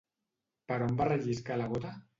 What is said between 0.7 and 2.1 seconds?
Per on va relliscar la gota?